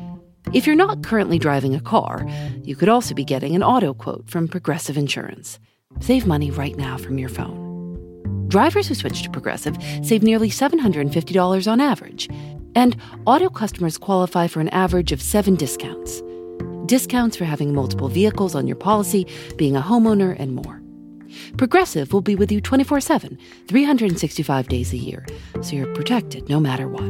[0.52, 2.26] If you're not currently driving a car,
[2.62, 5.58] you could also be getting an auto quote from Progressive Insurance.
[6.00, 8.46] Save money right now from your phone.
[8.48, 12.28] Drivers who switch to Progressive save nearly $750 on average,
[12.74, 16.22] and auto customers qualify for an average of seven discounts.
[16.86, 19.26] Discounts for having multiple vehicles on your policy,
[19.56, 20.80] being a homeowner, and more.
[21.56, 25.26] Progressive will be with you 24 7, 365 days a year,
[25.60, 27.08] so you're protected no matter what.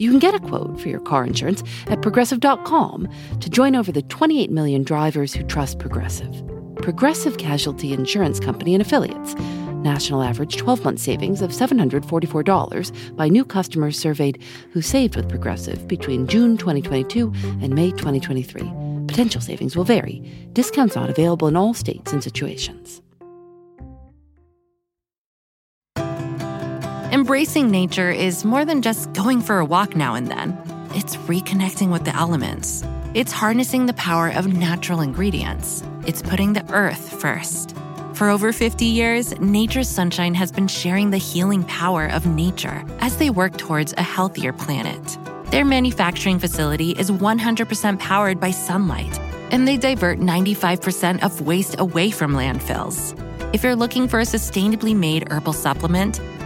[0.00, 3.08] You can get a quote for your car insurance at progressive.com
[3.40, 6.44] to join over the 28 million drivers who trust Progressive.
[6.76, 9.34] Progressive Casualty Insurance Company and Affiliates.
[9.82, 15.86] National average 12 month savings of $744 by new customers surveyed who saved with Progressive
[15.88, 18.72] between June 2022 and May 2023.
[19.06, 20.20] Potential savings will vary.
[20.52, 23.02] Discounts not available in all states and situations.
[27.28, 30.56] Embracing nature is more than just going for a walk now and then.
[30.94, 32.82] It's reconnecting with the elements.
[33.12, 35.84] It's harnessing the power of natural ingredients.
[36.06, 37.76] It's putting the earth first.
[38.14, 43.18] For over 50 years, Nature's Sunshine has been sharing the healing power of nature as
[43.18, 45.18] they work towards a healthier planet.
[45.50, 49.20] Their manufacturing facility is 100% powered by sunlight,
[49.52, 53.14] and they divert 95% of waste away from landfills.
[53.54, 56.22] If you're looking for a sustainably made herbal supplement,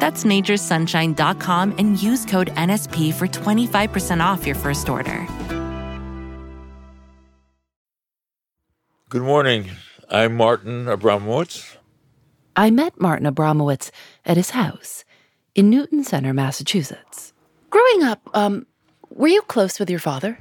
[0.00, 5.26] That's naturesunshine.com and use code NSP for 25% off your first order.
[9.10, 9.70] Good morning.
[10.08, 11.76] I'm Martin Abramowitz.
[12.56, 13.90] I met Martin Abramowitz
[14.24, 15.04] at his house
[15.54, 17.32] in Newton Centre, Massachusetts.
[17.70, 18.66] Growing up, um,
[19.10, 20.38] were you close with your father?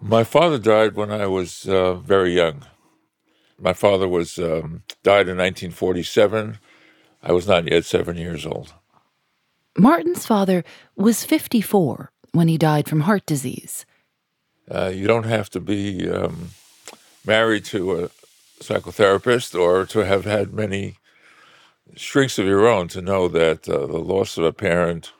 [0.00, 2.64] My father died when I was uh, very young.
[3.58, 6.58] My father was um, died in 1947.
[7.26, 8.72] I was not yet seven years old.
[9.76, 10.64] Martin's father
[10.94, 13.84] was 54 when he died from heart disease.
[14.70, 16.50] Uh, you don't have to be um,
[17.26, 18.10] married to a
[18.60, 20.98] psychotherapist or to have had many
[21.96, 25.12] shrinks of your own to know that uh, the loss of a parent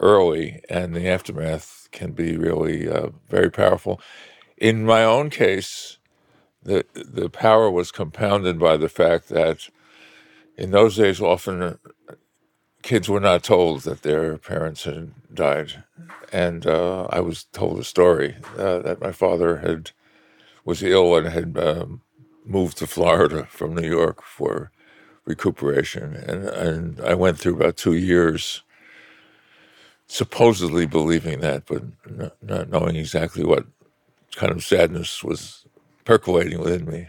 [0.00, 4.00] early and the aftermath can be really uh, very powerful.
[4.56, 5.98] In my own case,
[6.62, 9.68] the the power was compounded by the fact that
[10.60, 11.76] in those days often uh,
[12.82, 15.84] kids were not told that their parents had died,
[16.32, 19.92] and uh, I was told a story uh, that my father had
[20.64, 22.02] was ill and had um,
[22.44, 24.72] moved to Florida from New York for
[25.26, 28.62] recuperation, and and I went through about two years
[30.08, 33.66] supposedly believing that, but not, not knowing exactly what
[34.36, 35.66] kind of sadness was
[36.04, 37.08] percolating within me.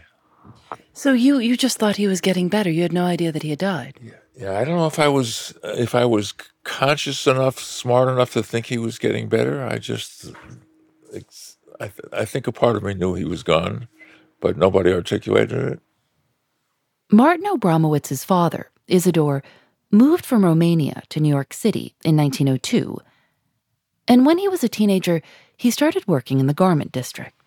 [0.92, 2.70] So you you just thought he was getting better.
[2.70, 3.98] You had no idea that he had died.
[4.02, 4.58] Yeah, yeah.
[4.58, 6.34] I don't know if I was if I was
[6.64, 9.64] conscious enough, smart enough to think he was getting better.
[9.64, 10.32] I just,
[11.80, 13.88] I th- I think a part of me knew he was gone,
[14.40, 15.80] but nobody articulated it.
[17.10, 19.42] Martin Abramowitz's father, Isidore,
[19.90, 22.98] moved from Romania to New York City in 1902.
[24.08, 25.22] And when he was a teenager,
[25.56, 27.41] he started working in the garment district.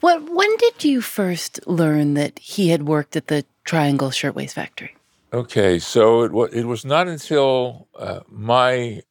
[0.00, 4.96] What, when did you first learn that he had worked at the Triangle Shirtwaist Factory?
[5.32, 9.02] Okay, so it, w- it was not until uh, my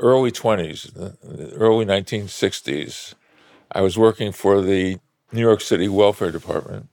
[0.00, 3.14] early 20s, the early 1960s,
[3.72, 4.98] I was working for the
[5.32, 6.88] New York City Welfare Department,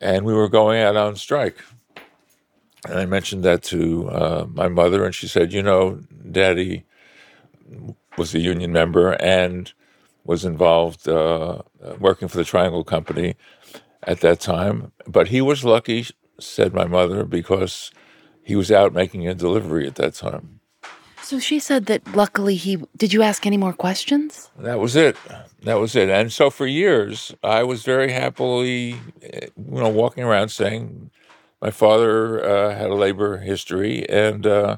[0.00, 1.58] and we were going out on strike.
[2.88, 6.84] And I mentioned that to uh, my mother, and she said, You know, Daddy
[8.16, 9.72] was a union member and
[10.28, 11.62] was involved uh,
[11.98, 13.34] working for the Triangle Company
[14.02, 14.92] at that time.
[15.06, 16.06] But he was lucky,
[16.38, 17.90] said my mother, because
[18.42, 20.60] he was out making a delivery at that time.
[21.22, 22.76] So she said that luckily he.
[22.94, 24.50] Did you ask any more questions?
[24.58, 25.16] That was it.
[25.62, 26.10] That was it.
[26.10, 31.10] And so for years, I was very happily, you know, walking around saying,
[31.62, 34.76] my father uh, had a labor history and uh,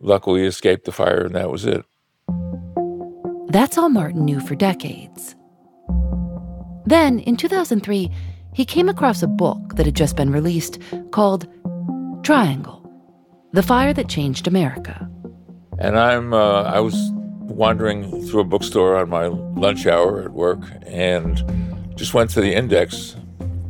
[0.00, 1.84] luckily escaped the fire, and that was it.
[3.52, 5.36] That's all Martin knew for decades.
[6.86, 8.10] Then, in 2003,
[8.54, 10.78] he came across a book that had just been released
[11.10, 11.46] called
[12.22, 12.90] Triangle
[13.52, 15.06] The Fire That Changed America.
[15.78, 16.96] And I'm, uh, I was
[17.42, 21.44] wandering through a bookstore on my lunch hour at work and
[21.94, 23.16] just went to the index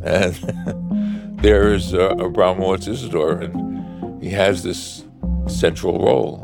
[0.05, 0.35] and
[1.43, 5.05] there's uh, Abramowitz Isidore, and he has this
[5.49, 6.39] central role.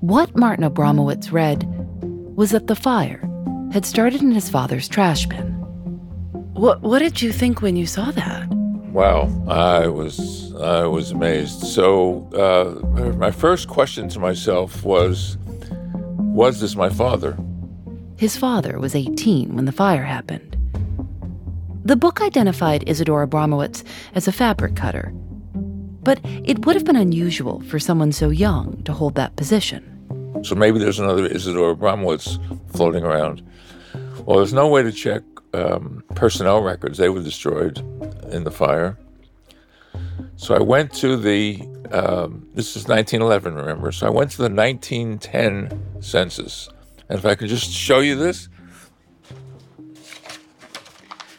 [0.00, 1.64] What Martin Abramowitz read
[2.36, 3.20] was that the fire
[3.72, 5.54] had started in his father's trash bin.
[6.52, 8.48] What What did you think when you saw that?
[8.92, 11.66] Wow, I was I was amazed.
[11.66, 15.36] So uh, my first question to myself was,
[16.18, 17.36] was this my father?
[18.16, 20.56] His father was 18 when the fire happened.
[21.84, 23.84] The book identified Isidore Abramowitz
[24.14, 25.12] as a fabric cutter,
[26.02, 29.95] but it would have been unusual for someone so young to hold that position.
[30.42, 32.38] So maybe there's another Isidore Abramowitz
[32.72, 33.42] floating around.
[34.24, 35.22] Well, there's no way to check
[35.54, 36.98] um, personnel records.
[36.98, 37.78] They were destroyed
[38.30, 38.98] in the fire.
[40.36, 41.60] So I went to the,
[41.90, 43.90] um, this is 1911, remember?
[43.92, 46.68] So I went to the 1910 census.
[47.08, 48.48] And if I could just show you this,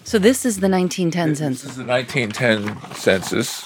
[0.04, 1.62] so this is the 1910 this census.
[1.64, 3.66] This is the 1910 census,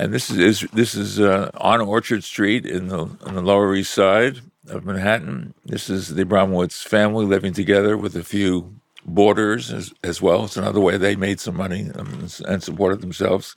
[0.00, 4.40] and this is this is uh, on Orchard Street in the the Lower East Side
[4.68, 5.52] of Manhattan.
[5.66, 10.44] This is the Abramowitz family living together with a few boarders as, as well.
[10.46, 13.56] It's another way they made some money um, and supported themselves.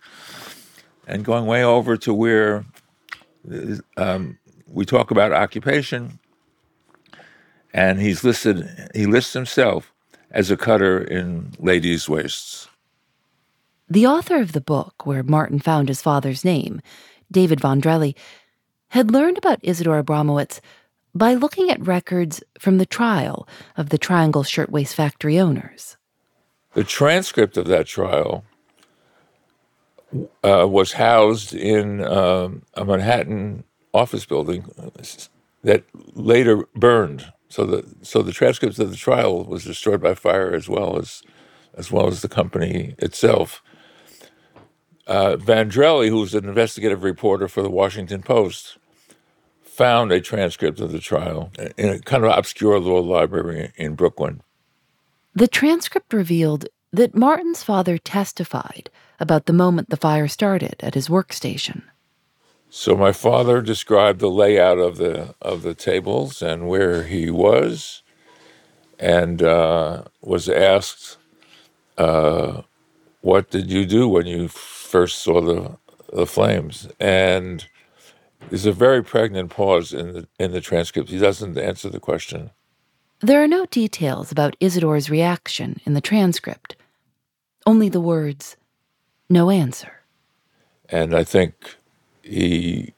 [1.07, 2.65] And going way over to where
[3.95, 4.37] um,
[4.67, 6.19] we talk about occupation,
[7.73, 8.89] and he's listed.
[8.93, 9.93] He lists himself
[10.29, 12.67] as a cutter in ladies' waists.
[13.89, 16.81] The author of the book, where Martin found his father's name,
[17.31, 18.15] David Von Drehle,
[18.89, 20.59] had learned about Isidore Abramowitz
[21.13, 25.97] by looking at records from the trial of the Triangle Shirtwaist Factory owners.
[26.73, 28.43] The transcript of that trial
[30.43, 33.63] uh, was housed in um, a Manhattan
[33.93, 34.65] office building
[35.63, 35.83] that
[36.15, 40.67] later burned so the so the transcripts of the trial was destroyed by fire as
[40.67, 41.21] well as
[41.75, 43.61] as well as the company itself.
[45.05, 48.77] Uh, Von Drehle, who's an investigative reporter for the Washington Post,
[49.63, 54.41] found a transcript of the trial in a kind of obscure little library in Brooklyn.
[55.33, 58.89] The transcript revealed that Martin's father testified
[59.19, 61.81] about the moment the fire started at his workstation.
[62.69, 68.01] So my father described the layout of the of the tables and where he was,
[68.99, 71.17] and uh, was asked,
[71.97, 72.61] uh,
[73.21, 74.49] "What did you do when you
[74.93, 75.77] first saw the
[76.19, 77.67] the flames?" And
[78.49, 81.09] there's a very pregnant pause in the in the transcript.
[81.09, 82.51] He doesn't answer the question.
[83.19, 86.75] There are no details about Isidore's reaction in the transcript,
[87.65, 88.57] only the words,
[89.29, 89.93] no answer.
[90.89, 91.53] And I think
[92.21, 92.93] he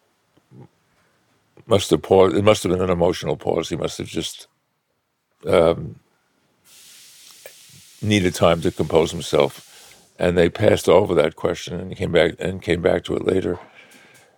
[1.68, 2.36] must have paused.
[2.36, 3.70] It must have been an emotional pause.
[3.70, 4.48] He must have just
[5.48, 6.00] um,
[8.02, 9.65] needed time to compose himself.
[10.18, 13.60] And they passed over that question and came back and came back to it later.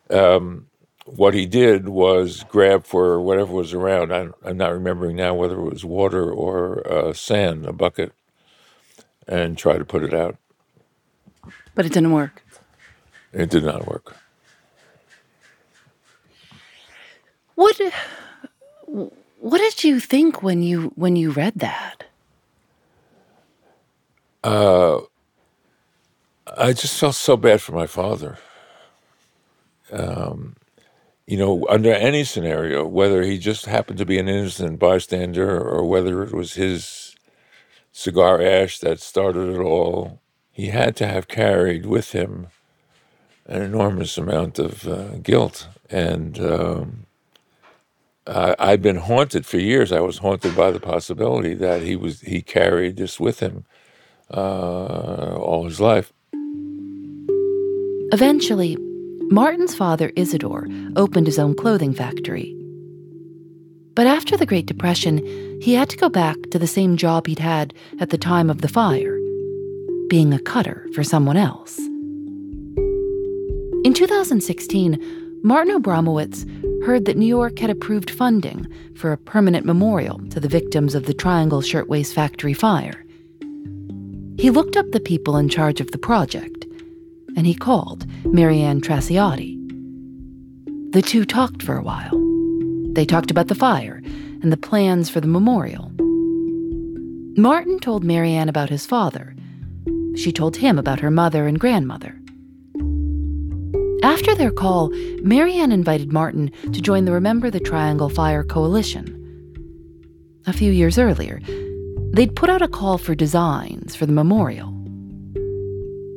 [0.10, 0.68] Um,
[1.06, 4.12] what he did was grab for whatever was around.
[4.12, 8.12] I, am not remembering now whether it was water or uh, sand, a bucket,
[9.28, 10.38] and try to put it out.
[11.76, 12.44] But it didn't work.
[13.32, 14.18] It did not work.
[17.56, 17.80] What
[18.86, 22.04] What did you think when you when you read that?
[24.44, 25.02] Uh,
[26.58, 28.38] I just felt so bad for my father.
[29.92, 30.56] Um,
[31.28, 35.86] you know, under any scenario, whether he just happened to be an innocent bystander or
[35.86, 37.16] whether it was his
[37.94, 40.22] cigar ash that started it all,
[40.52, 42.48] he had to have carried with him
[43.48, 45.68] an enormous amount of uh, guilt.
[45.90, 47.06] And um,
[48.28, 49.92] I, I've been haunted for years.
[49.92, 53.66] I was haunted by the possibility that he was he carried this with him
[54.32, 56.14] uh, all his life.
[58.14, 58.78] Eventually,
[59.30, 62.56] Martin's father, Isidore, opened his own clothing factory.
[63.96, 65.18] But after the Great Depression,
[65.62, 68.62] he had to go back to the same job he'd had at the time of
[68.62, 69.20] the fire
[70.08, 71.78] being a cutter for someone else.
[73.84, 76.46] In 2016, Martin Abramowitz
[76.86, 81.08] heard that New York had approved funding for a permanent memorial to the victims of
[81.08, 83.04] the Triangle Shirtwaist Factory fire.
[84.38, 86.57] He looked up the people in charge of the project
[87.38, 89.56] and he called Marianne Trasciatti.
[90.92, 92.12] The two talked for a while.
[92.94, 94.02] They talked about the fire
[94.42, 95.92] and the plans for the memorial.
[97.40, 99.36] Martin told Marianne about his father.
[100.16, 102.20] She told him about her mother and grandmother.
[104.02, 104.90] After their call,
[105.22, 109.14] Marianne invited Martin to join the Remember the Triangle Fire Coalition.
[110.48, 111.40] A few years earlier,
[112.14, 114.77] they'd put out a call for designs for the memorial.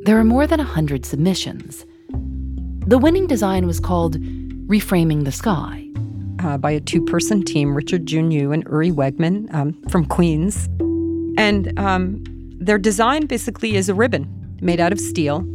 [0.03, 1.85] There are more than 100 submissions.
[2.87, 4.19] The winning design was called
[4.65, 5.87] Reframing the Sky.
[6.39, 10.65] Uh, by a two person team, Richard Jun and Uri Wegman um, from Queens.
[11.37, 12.23] And um,
[12.59, 14.27] their design basically is a ribbon
[14.59, 15.45] made out of steel.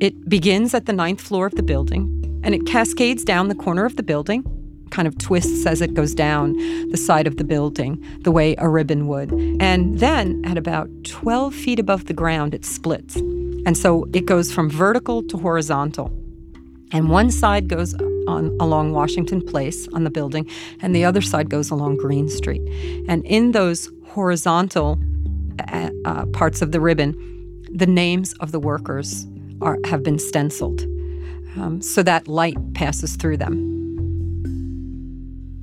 [0.00, 3.84] It begins at the ninth floor of the building and it cascades down the corner
[3.84, 4.44] of the building,
[4.90, 6.52] kind of twists as it goes down
[6.90, 9.32] the side of the building, the way a ribbon would.
[9.60, 13.20] And then at about 12 feet above the ground, it splits.
[13.66, 16.10] And so it goes from vertical to horizontal.
[16.92, 17.94] And one side goes
[18.26, 20.48] on along Washington Place on the building,
[20.80, 22.62] and the other side goes along Greene Street.
[23.08, 24.98] And in those horizontal
[25.72, 27.14] uh, uh, parts of the ribbon,
[27.70, 29.26] the names of the workers
[29.60, 30.82] are, have been stenciled
[31.56, 33.74] um, so that light passes through them.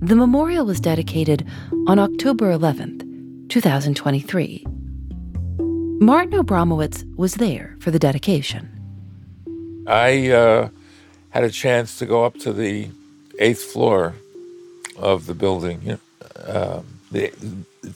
[0.02, 1.48] The memorial was dedicated
[1.88, 4.66] on October 11th, 2023.
[6.00, 8.70] Martin Abramowitz was there for the dedication.
[9.88, 10.70] I uh,
[11.30, 12.90] had a chance to go up to the
[13.40, 14.16] eighth floor
[14.98, 15.98] of the building.
[16.46, 17.32] Um, the,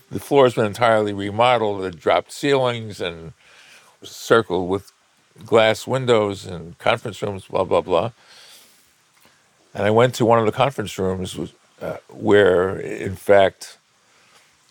[0.09, 1.83] the floor has been entirely remodeled.
[1.83, 3.33] It dropped ceilings and
[4.01, 4.93] circled with
[5.45, 8.11] glass windows and conference rooms, blah, blah, blah.
[9.73, 11.37] And I went to one of the conference rooms
[11.81, 13.77] uh, where, in fact,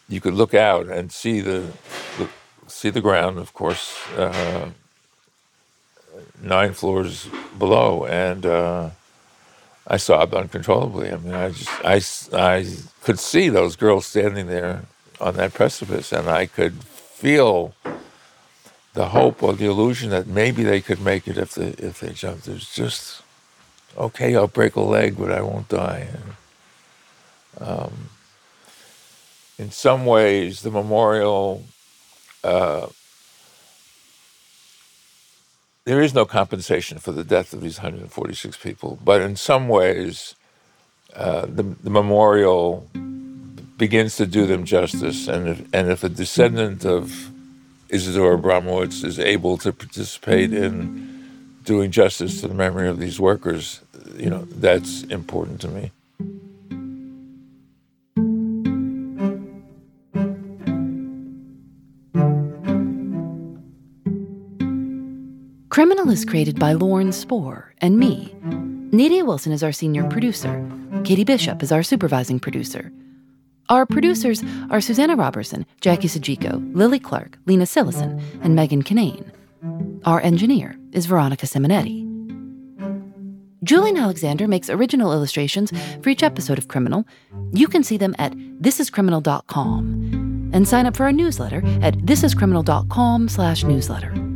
[0.08, 1.72] you could look out and see the,
[2.16, 2.28] the
[2.68, 4.70] see the ground, of course, uh,
[6.42, 8.90] nine floors below, and uh,
[9.86, 11.10] I sobbed uncontrollably.
[11.10, 12.66] I mean, I just, I, I
[13.02, 14.84] could see those girls standing there
[15.20, 17.74] on that precipice, and I could feel
[18.94, 22.12] the hope or the illusion that maybe they could make it if they if they
[22.12, 22.44] jumped.
[22.44, 23.22] There's just
[23.96, 26.08] okay, I'll break a leg, but I won't die.
[26.12, 27.92] And, um,
[29.58, 31.64] in some ways, the memorial
[32.44, 32.86] uh,
[35.84, 40.34] there is no compensation for the death of these 146 people, but in some ways,
[41.14, 42.86] uh, the, the, memorial
[43.78, 45.26] begins to do them justice.
[45.26, 47.30] And if, and if a descendant of
[47.88, 51.08] Isidore Abramowitz is able to participate in
[51.64, 53.80] doing justice to the memory of these workers,
[54.16, 55.90] you know, that's important to me.
[65.78, 68.34] Criminal is created by Lauren Spohr and me.
[68.90, 70.68] Nadia Wilson is our senior producer.
[71.04, 72.90] Katie Bishop is our supervising producer.
[73.68, 79.30] Our producers are Susanna Robertson, Jackie Sojico, Lily Clark, Lena Sillison, and Megan Kinane.
[80.04, 82.04] Our engineer is Veronica Simonetti.
[83.62, 85.70] Julienne Alexander makes original illustrations
[86.02, 87.06] for each episode of Criminal.
[87.52, 93.62] You can see them at thisiscriminal.com and sign up for our newsletter at thisiscriminal.com slash
[93.62, 94.27] newsletter.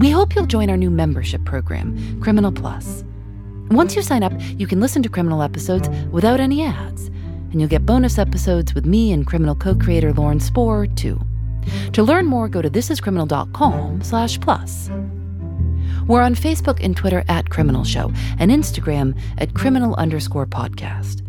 [0.00, 3.04] We hope you'll join our new membership program, Criminal Plus.
[3.70, 7.68] Once you sign up, you can listen to Criminal episodes without any ads, and you'll
[7.68, 11.20] get bonus episodes with me and Criminal co-creator Lauren Spohr, too.
[11.92, 14.88] To learn more, go to thisiscriminal.com slash plus.
[16.06, 21.20] We're on Facebook and Twitter at Criminal Show and Instagram at criminal underscore podcast.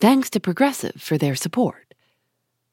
[0.01, 1.93] Thanks to Progressive for their support.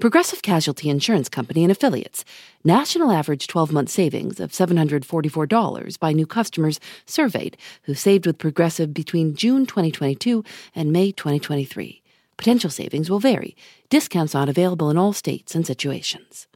[0.00, 2.24] Progressive Casualty Insurance Company and Affiliates.
[2.64, 8.94] National average 12 month savings of $744 by new customers surveyed who saved with Progressive
[8.94, 10.42] between June 2022
[10.74, 12.02] and May 2023.
[12.38, 13.54] Potential savings will vary.
[13.90, 16.46] Discounts not available in all states and situations.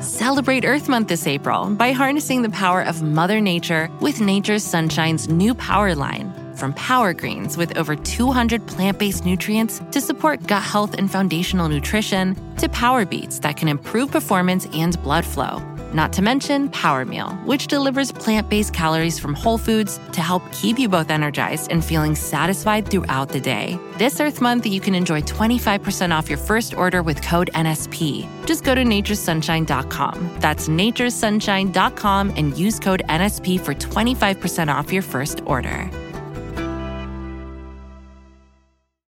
[0.00, 5.28] Celebrate Earth Month this April by harnessing the power of Mother Nature with Nature's Sunshine's
[5.28, 10.62] new power line from Power Greens with over 200 plant based nutrients to support gut
[10.62, 15.62] health and foundational nutrition, to Power Beets that can improve performance and blood flow.
[15.92, 20.42] Not to mention Power Meal, which delivers plant based calories from whole foods to help
[20.52, 23.78] keep you both energized and feeling satisfied throughout the day.
[23.98, 28.28] This Earth Month, you can enjoy 25% off your first order with code NSP.
[28.46, 30.36] Just go to naturesunshine.com.
[30.40, 35.88] That's naturesunshine.com and use code NSP for 25% off your first order.